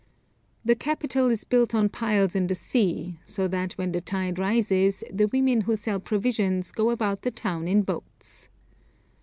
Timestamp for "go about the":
6.71-7.29